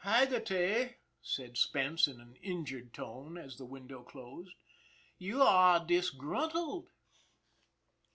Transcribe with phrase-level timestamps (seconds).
[0.03, 4.55] "Haggerty," said Spence in an injured tone, as the window closed,"
[5.19, 6.87] you are disgruntled."